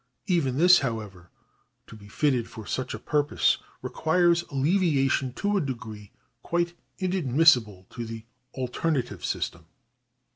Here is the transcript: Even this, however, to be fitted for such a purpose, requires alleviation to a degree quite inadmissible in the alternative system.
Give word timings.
Even 0.25 0.57
this, 0.57 0.79
however, 0.79 1.29
to 1.85 1.95
be 1.95 2.07
fitted 2.07 2.49
for 2.49 2.65
such 2.65 2.95
a 2.95 2.97
purpose, 2.97 3.59
requires 3.83 4.41
alleviation 4.49 5.31
to 5.33 5.57
a 5.57 5.61
degree 5.61 6.11
quite 6.41 6.73
inadmissible 6.97 7.85
in 7.95 8.07
the 8.07 8.23
alternative 8.55 9.23
system. 9.23 9.65